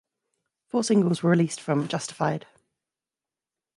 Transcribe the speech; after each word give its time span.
Four 0.65 0.83
singles 0.83 1.21
were 1.21 1.29
released 1.29 1.61
from 1.61 1.87
"Justified". 1.87 2.47